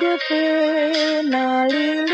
the 0.00 0.18
finale. 0.28 2.13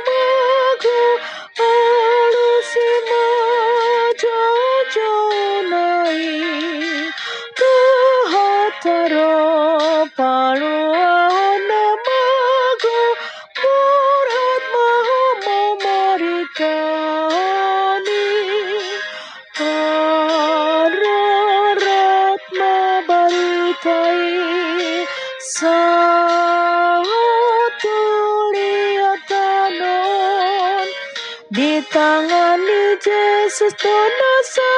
tunasa 33.81 34.71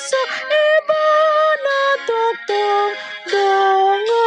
sa 0.00 0.22
ibana 0.48 1.80
tutong 2.06 2.92
dongano 3.28 4.24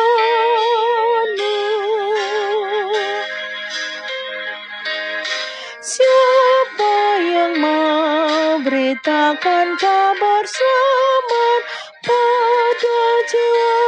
Siapa 5.83 6.95
yang 7.19 7.53
memberitakan 7.59 9.67
kabar 9.75 10.43
selamat 10.45 11.61
pada 12.05 13.01
jiwa 13.27 13.78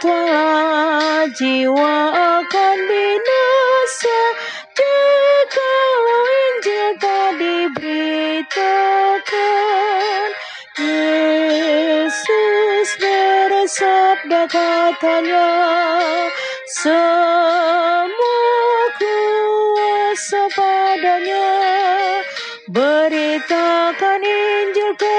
berjuta 0.00 1.28
jiwa 1.36 1.96
akan 2.40 2.76
binasa 2.88 4.20
jikalau 4.72 6.24
Injil 6.32 6.96
tak 6.96 7.36
diberitakan. 7.36 10.32
Yesus 10.80 12.88
bersabda 12.96 14.48
katanya, 14.48 15.52
semua 16.72 18.88
kuasa 18.96 20.48
padanya. 20.56 21.52
Beritakan 22.72 24.24
Injil 24.24 24.96
ke 24.96 25.16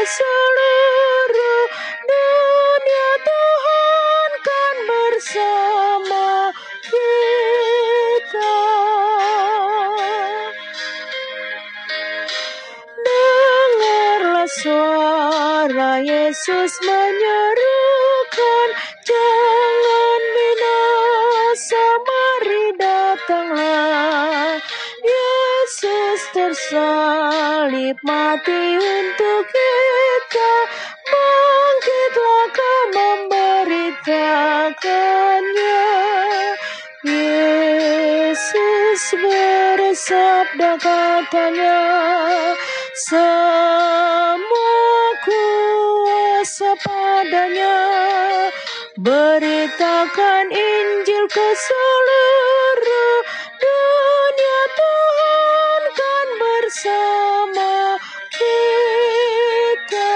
Yesus 16.44 16.76
menyerukan, 16.84 18.68
jangan 19.08 20.22
binasa, 20.36 22.04
mari 22.04 22.76
datanglah. 22.76 24.60
Yesus 25.08 26.20
tersalib 26.36 27.96
mati 28.04 28.76
untuk 28.76 29.48
kita, 29.56 30.54
bangkitlah 31.08 32.52
kau 32.52 32.92
memberitakannya. 32.92 35.88
Yesus 37.08 39.16
bersabda 39.16 40.76
katanya, 40.76 41.80
kuasa 46.74 46.90
padanya. 46.90 47.76
Beritakan 48.98 50.46
Injil 50.54 51.26
ke 51.30 51.48
seluruh 51.58 53.20
dunia 53.62 54.62
Tuhan 54.78 55.82
kan 55.94 56.28
bersama 56.38 57.74
kita. 58.34 60.14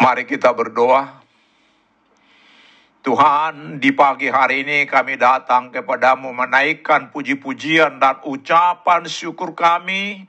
Mari 0.00 0.24
kita 0.24 0.52
berdoa. 0.56 1.19
Tuhan, 3.00 3.80
di 3.80 3.96
pagi 3.96 4.28
hari 4.28 4.60
ini 4.60 4.84
kami 4.84 5.16
datang 5.16 5.72
kepadamu 5.72 6.36
menaikkan 6.36 7.08
puji-pujian 7.08 7.96
dan 7.96 8.20
ucapan 8.28 9.08
syukur 9.08 9.56
kami 9.56 10.28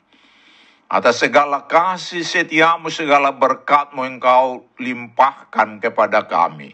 atas 0.88 1.20
segala 1.20 1.68
kasih 1.68 2.24
setiamu, 2.24 2.88
segala 2.88 3.36
berkatmu 3.36 4.08
yang 4.08 4.24
kau 4.24 4.64
limpahkan 4.80 5.84
kepada 5.84 6.24
kami. 6.32 6.72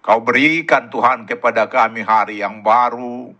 Kau 0.00 0.24
berikan 0.24 0.88
Tuhan 0.88 1.28
kepada 1.28 1.68
kami 1.68 2.00
hari 2.00 2.40
yang 2.40 2.64
baru. 2.64 3.36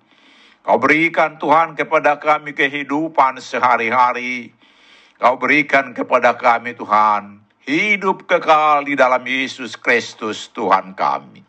Kau 0.61 0.77
berikan 0.77 1.41
Tuhan 1.41 1.81
kepada 1.81 2.21
kami 2.21 2.53
kehidupan 2.53 3.41
sehari-hari. 3.41 4.53
Kau 5.17 5.41
berikan 5.41 5.97
kepada 5.97 6.37
kami 6.37 6.77
Tuhan 6.77 7.49
hidup 7.69 8.25
kekal 8.25 8.89
di 8.89 8.97
dalam 8.97 9.21
Yesus 9.29 9.77
Kristus 9.77 10.49
Tuhan 10.57 10.97
kami. 10.97 11.48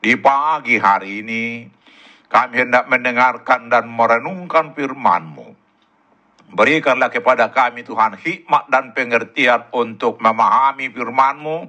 Di 0.00 0.16
pagi 0.16 0.80
hari 0.80 1.20
ini, 1.20 1.68
kami 2.32 2.54
hendak 2.56 2.88
mendengarkan 2.88 3.68
dan 3.68 3.84
merenungkan 3.84 4.72
firman-Mu. 4.72 5.52
Berikanlah 6.56 7.12
kepada 7.12 7.52
kami 7.52 7.84
Tuhan 7.84 8.16
hikmat 8.16 8.72
dan 8.72 8.96
pengertian 8.96 9.68
untuk 9.76 10.16
memahami 10.24 10.88
firman-Mu, 10.88 11.68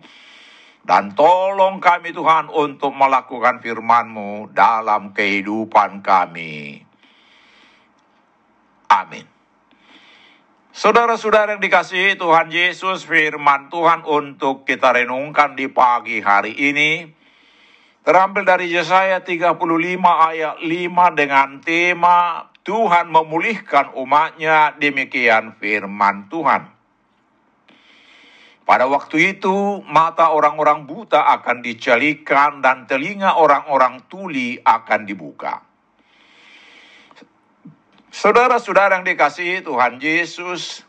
dan 0.87 1.11
tolong 1.11 1.83
kami 1.83 2.15
Tuhan 2.15 2.47
untuk 2.47 2.95
melakukan 2.95 3.59
firman-Mu 3.59 4.55
dalam 4.55 5.11
kehidupan 5.11 5.99
kami. 5.99 6.87
Amin. 8.87 9.27
Saudara-saudara 10.71 11.59
yang 11.59 11.63
dikasihi 11.63 12.15
Tuhan 12.15 12.47
Yesus, 12.47 13.03
firman 13.03 13.67
Tuhan 13.67 14.07
untuk 14.07 14.63
kita 14.63 14.95
renungkan 14.95 15.59
di 15.59 15.67
pagi 15.67 16.23
hari 16.23 16.55
ini 16.55 17.19
terambil 18.01 18.43
dari 18.45 18.73
Yesaya 18.73 19.21
35 19.21 19.57
ayat 20.01 20.57
5 20.57 21.19
dengan 21.19 21.61
tema 21.61 22.49
Tuhan 22.61 23.09
memulihkan 23.09 23.97
umatnya 23.97 24.77
demikian 24.77 25.57
firman 25.57 26.29
Tuhan. 26.29 26.69
Pada 28.61 28.85
waktu 28.85 29.35
itu 29.35 29.81
mata 29.89 30.31
orang-orang 30.31 30.85
buta 30.85 31.27
akan 31.41 31.65
dicelikan 31.65 32.61
dan 32.61 32.85
telinga 32.85 33.35
orang-orang 33.35 34.05
tuli 34.05 34.61
akan 34.61 35.01
dibuka. 35.03 35.65
Saudara-saudara 38.11 39.01
yang 39.01 39.07
dikasihi 39.07 39.65
Tuhan 39.65 39.97
Yesus, 39.97 40.85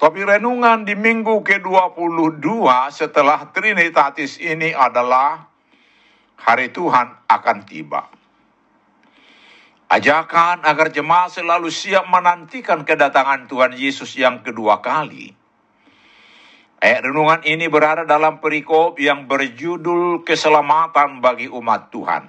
topik 0.00 0.26
renungan 0.26 0.88
di 0.88 0.96
minggu 0.96 1.44
ke-22 1.44 2.42
setelah 2.90 3.52
Trinitatis 3.52 4.40
ini 4.40 4.72
adalah 4.72 5.51
hari 6.42 6.74
Tuhan 6.74 7.30
akan 7.30 7.58
tiba. 7.62 8.10
Ajakan 9.92 10.64
agar 10.64 10.88
jemaat 10.88 11.36
selalu 11.36 11.68
siap 11.68 12.08
menantikan 12.08 12.82
kedatangan 12.82 13.46
Tuhan 13.46 13.76
Yesus 13.76 14.16
yang 14.16 14.40
kedua 14.40 14.80
kali. 14.80 15.36
Ayat 16.82 17.06
renungan 17.06 17.46
ini 17.46 17.70
berada 17.70 18.02
dalam 18.02 18.42
perikop 18.42 18.98
yang 18.98 19.30
berjudul 19.30 20.26
keselamatan 20.26 21.22
bagi 21.22 21.46
umat 21.46 21.94
Tuhan. 21.94 22.26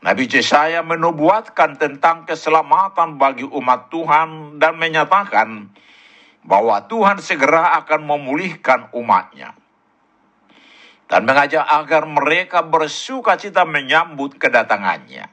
Nabi 0.00 0.24
Yesaya 0.30 0.80
menubuatkan 0.80 1.76
tentang 1.76 2.24
keselamatan 2.24 3.20
bagi 3.20 3.44
umat 3.44 3.92
Tuhan 3.92 4.56
dan 4.56 4.80
menyatakan 4.80 5.68
bahwa 6.40 6.80
Tuhan 6.88 7.20
segera 7.20 7.76
akan 7.84 8.08
memulihkan 8.08 8.88
umatnya. 8.96 9.59
Dan 11.10 11.26
mengajak 11.26 11.66
agar 11.66 12.06
mereka 12.06 12.62
bersuka 12.62 13.34
cita 13.34 13.66
menyambut 13.66 14.38
kedatangannya. 14.38 15.26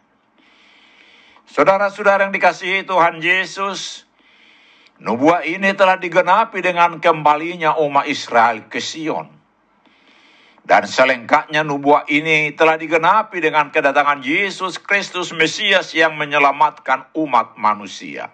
Saudara-saudara 1.46 2.26
yang 2.26 2.34
dikasihi 2.34 2.82
Tuhan 2.82 3.22
Yesus, 3.22 4.10
nubuat 4.98 5.46
ini 5.46 5.78
telah 5.78 6.02
digenapi 6.02 6.66
dengan 6.66 6.98
kembalinya 6.98 7.78
umat 7.78 8.10
Israel 8.10 8.66
ke 8.66 8.82
Sion. 8.82 9.30
Dan 10.68 10.84
selengkapnya 10.84 11.64
nubuat 11.64 12.12
ini 12.12 12.52
telah 12.52 12.76
digenapi 12.76 13.40
dengan 13.40 13.72
kedatangan 13.72 14.20
Yesus 14.20 14.82
Kristus 14.82 15.32
Mesias 15.32 15.96
yang 15.96 16.18
menyelamatkan 16.20 17.08
umat 17.16 17.56
manusia. 17.56 18.34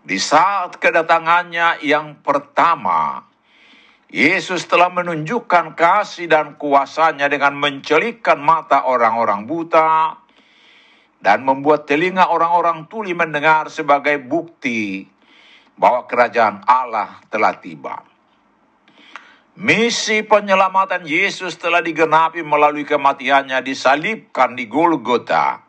Di 0.00 0.16
saat 0.16 0.80
kedatangannya 0.80 1.84
yang 1.84 2.24
pertama, 2.24 3.28
Yesus 4.10 4.66
telah 4.66 4.90
menunjukkan 4.90 5.78
kasih 5.78 6.26
dan 6.26 6.58
kuasanya 6.58 7.30
dengan 7.30 7.54
mencelikkan 7.54 8.42
mata 8.42 8.82
orang-orang 8.90 9.46
buta 9.46 10.18
dan 11.22 11.46
membuat 11.46 11.86
telinga 11.86 12.26
orang-orang 12.26 12.90
tuli 12.90 13.14
mendengar 13.14 13.70
sebagai 13.70 14.18
bukti 14.18 15.06
bahwa 15.78 16.10
kerajaan 16.10 16.66
Allah 16.66 17.22
telah 17.30 17.54
tiba. 17.62 18.02
Misi 19.62 20.26
penyelamatan 20.26 21.06
Yesus 21.06 21.54
telah 21.54 21.78
digenapi 21.78 22.42
melalui 22.42 22.82
kematiannya 22.82 23.62
disalibkan 23.62 24.58
di 24.58 24.66
Golgota. 24.66 25.62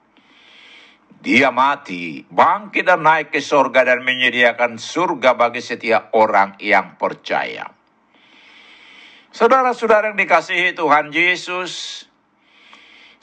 Dia 1.21 1.53
mati, 1.53 2.25
bangkit 2.25 2.89
dan 2.89 3.05
naik 3.05 3.29
ke 3.29 3.37
surga 3.37 3.85
dan 3.85 4.01
menyediakan 4.01 4.81
surga 4.81 5.37
bagi 5.37 5.61
setiap 5.61 6.09
orang 6.17 6.57
yang 6.57 6.97
percaya. 6.97 7.80
Saudara-saudara 9.31 10.11
yang 10.11 10.19
dikasihi 10.19 10.75
Tuhan 10.75 11.07
Yesus, 11.15 12.03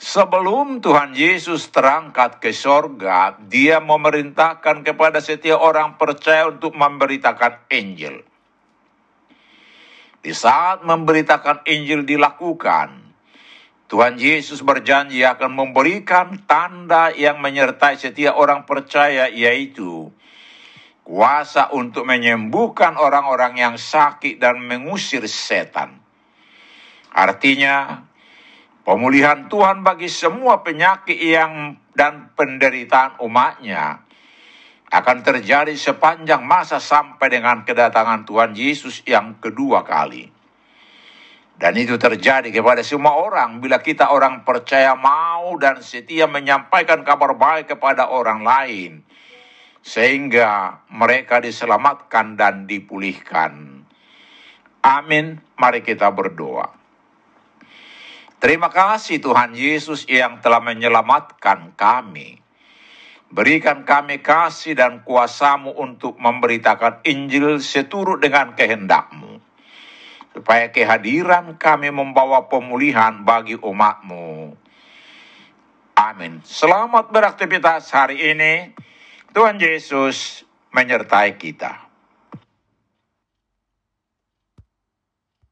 sebelum 0.01 0.81
Tuhan 0.81 1.13
Yesus 1.13 1.69
terangkat 1.69 2.41
ke 2.41 2.49
surga, 2.49 3.37
dia 3.45 3.77
memerintahkan 3.77 4.81
kepada 4.81 5.21
setiap 5.21 5.61
orang 5.61 6.01
percaya 6.01 6.49
untuk 6.49 6.73
memberitakan 6.73 7.61
Injil. 7.69 8.25
Di 10.25 10.33
saat 10.33 10.81
memberitakan 10.81 11.69
Injil 11.69 12.01
dilakukan, 12.09 13.13
Tuhan 13.85 14.17
Yesus 14.17 14.65
berjanji 14.65 15.21
akan 15.21 15.53
memberikan 15.53 16.41
tanda 16.49 17.13
yang 17.13 17.37
menyertai 17.37 18.01
setiap 18.01 18.33
orang 18.33 18.65
percaya 18.65 19.29
yaitu 19.29 20.09
kuasa 21.09 21.73
untuk 21.73 22.05
menyembuhkan 22.05 22.93
orang-orang 22.93 23.57
yang 23.57 23.75
sakit 23.81 24.37
dan 24.37 24.61
mengusir 24.61 25.25
setan. 25.25 25.98
Artinya, 27.13 28.05
pemulihan 28.85 29.49
Tuhan 29.49 29.81
bagi 29.81 30.09
semua 30.09 30.61
penyakit 30.61 31.17
yang 31.17 31.77
dan 31.93 32.31
penderitaan 32.37 33.19
umatnya 33.19 34.07
akan 34.89 35.21
terjadi 35.21 35.75
sepanjang 35.77 36.41
masa 36.41 36.81
sampai 36.81 37.29
dengan 37.29 37.61
kedatangan 37.61 38.25
Tuhan 38.25 38.57
Yesus 38.57 39.05
yang 39.05 39.37
kedua 39.37 39.85
kali. 39.85 40.25
Dan 41.59 41.75
itu 41.75 41.99
terjadi 41.99 42.49
kepada 42.55 42.79
semua 42.87 43.19
orang 43.19 43.59
bila 43.59 43.83
kita 43.83 44.15
orang 44.15 44.47
percaya 44.47 44.95
mau 44.95 45.59
dan 45.59 45.83
setia 45.83 46.23
menyampaikan 46.23 47.03
kabar 47.03 47.35
baik 47.35 47.75
kepada 47.75 48.07
orang 48.07 48.47
lain. 48.47 49.03
Sehingga 49.83 50.81
mereka 50.87 51.43
diselamatkan 51.43 52.39
dan 52.39 52.63
dipulihkan. 52.63 53.83
Amin. 54.87 55.43
Mari 55.59 55.83
kita 55.83 56.07
berdoa. 56.15 56.78
Terima 58.39 58.71
kasih 58.71 59.19
Tuhan 59.19 59.51
Yesus 59.51 60.07
yang 60.07 60.39
telah 60.39 60.63
menyelamatkan 60.63 61.75
kami 61.75 62.39
Berikan 63.29 63.85
kami 63.85 64.25
kasih 64.25 64.73
dan 64.73 65.05
kuasamu 65.05 65.77
untuk 65.77 66.17
memberitakan 66.17 67.05
Injil 67.05 67.61
seturut 67.61 68.17
dengan 68.17 68.57
kehendakmu. 68.57 69.37
Supaya 70.33 70.73
kehadiran 70.73 71.53
kami 71.61 71.93
membawa 71.93 72.49
pemulihan 72.49 73.21
bagi 73.21 73.53
umatmu. 73.53 74.57
Amin. 75.93 76.41
Selamat 76.41 77.13
beraktivitas 77.13 77.93
hari 77.93 78.33
ini. 78.33 78.73
Tuhan 79.29 79.61
Yesus 79.61 80.41
menyertai 80.73 81.37
kita. 81.37 81.88